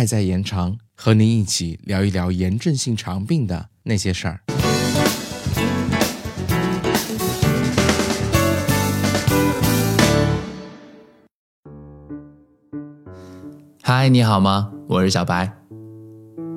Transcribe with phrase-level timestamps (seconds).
[0.00, 4.40] 爱在延长，和您一起聊一聊炎症性肠病的那些事儿。
[13.82, 14.72] 嗨，你好吗？
[14.88, 15.52] 我是小白。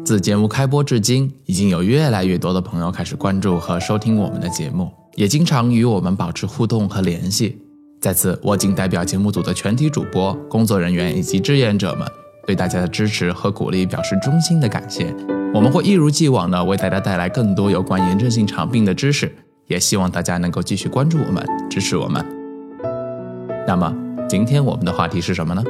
[0.06, 7.62] 自节目开播至今，已经有越来越多的朋友开始关注和收听我们的节目，也经常与我们保持互动和联系。
[8.00, 12.08] 在此，我谨代表节目组的全体主播、工作人员以及志愿者们，
[12.46, 15.14] 对大家的支持和鼓励表示衷心的感谢。
[15.54, 19.34] 我们会一如既往的为大家带来更多有关炎症性肠病的知识，
[19.68, 22.26] 也希望大家能够继续关注我们，支持我们。
[23.68, 23.96] 那么，
[24.28, 25.64] 今天我们的话题是什么呢？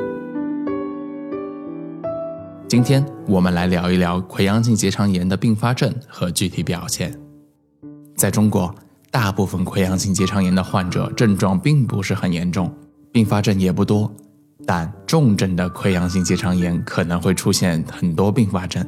[2.67, 7.13] 今天我们来聊一聊溃疡性结肠炎的并发症和具体表现。
[8.15, 8.73] 在中国，
[9.11, 12.73] 大部分溃疡性结肠炎的患者症状并不是很严重，
[13.11, 14.11] 并发症也不多，
[14.66, 18.86] 但重症的溃疡性结肠炎可能会出现很多并发症。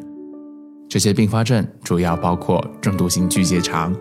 [0.89, 3.93] 这些并发症主要包括中毒性巨结肠、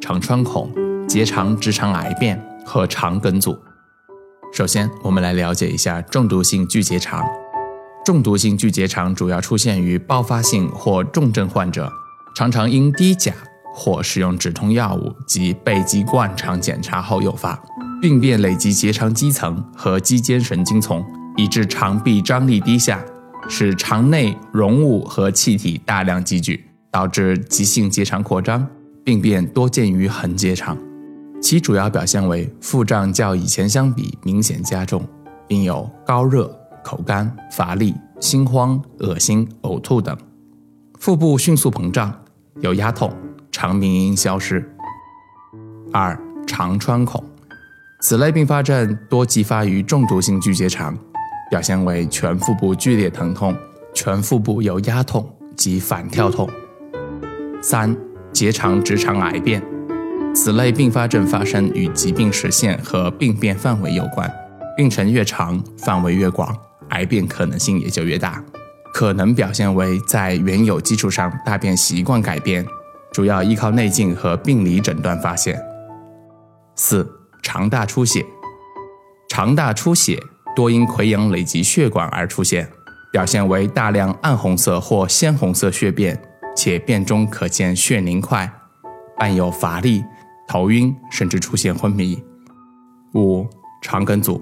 [0.00, 0.72] 肠穿孔、
[1.06, 3.56] 结肠直肠癌变和肠梗阻。
[4.52, 7.24] 首先，我们来了解一下中毒性巨结肠。
[8.04, 11.92] 中毒性巨结肠主要出现于爆发性或重症患者，
[12.34, 13.32] 常常因低钾
[13.72, 17.62] 或使用止痛药物及背肌灌肠检查后诱发，
[18.00, 21.04] 病变累及结肠肌层和肌间神经丛，
[21.40, 23.02] 以致肠壁张力低下，
[23.48, 28.66] 使肠内溶物和气体大量积聚，导致急性结肠扩张。
[29.02, 30.76] 病变多见于横结肠，
[31.40, 35.02] 其主要表现为腹胀较以前相比明显加重，
[35.48, 36.54] 并有高热。
[36.82, 40.16] 口干、乏力、心慌、恶心、呕吐等，
[40.98, 42.10] 腹部迅速膨胀，
[42.60, 43.14] 有压痛，
[43.52, 44.66] 肠鸣音消失。
[45.92, 47.22] 二、肠穿孔，
[48.00, 50.96] 此类并发症多继发于中毒性巨结肠，
[51.50, 53.54] 表现为全腹部剧烈疼痛，
[53.92, 56.48] 全腹部有压痛及反跳痛。
[57.60, 57.94] 三、
[58.32, 59.62] 结肠直肠癌变，
[60.34, 64.32] 此类并发症发生与疾病实现和病变范围有关，
[64.76, 66.56] 病程越长，范围越广。
[66.90, 68.42] 癌变可能性也就越大，
[68.92, 72.66] 可能表现为在原有基础上大便习惯改变，
[73.12, 75.60] 主要依靠内镜和病理诊断发现。
[76.74, 77.08] 四、
[77.42, 78.26] 肠大出血，
[79.28, 80.20] 肠大出血
[80.54, 82.68] 多因溃疡累及血管而出现，
[83.12, 86.20] 表现为大量暗红色或鲜红色血便，
[86.56, 88.50] 且便中可见血凝块，
[89.18, 90.04] 伴有乏力、
[90.48, 92.22] 头晕，甚至出现昏迷。
[93.14, 93.46] 五、
[93.82, 94.40] 肠梗阻。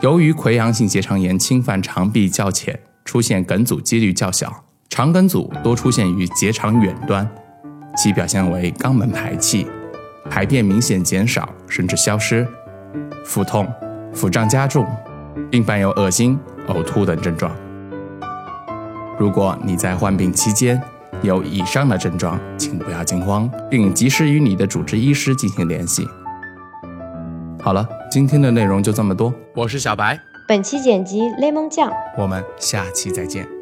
[0.00, 4.64] 由于溃疡性结肠炎侵犯肠壁较浅，出现梗阻几率较小。
[4.88, 7.28] 肠梗阻多出现于结肠远端，
[7.96, 9.66] 其表现为肛门排气，
[10.28, 12.46] 排便明显减少甚至消失，
[13.24, 13.66] 腹痛、
[14.12, 14.86] 腹胀加重，
[15.50, 16.38] 并伴有恶心、
[16.68, 17.50] 呕吐等症状。
[19.18, 20.80] 如果你在患病期间
[21.22, 26.08] 有以上的症状，请不要惊慌，并及时与你的主治医师进行联系。
[27.62, 29.32] 好了，今天的内容就这么多。
[29.54, 33.61] 我是小白，本期剪辑 Lemon 酱，我们下期再见。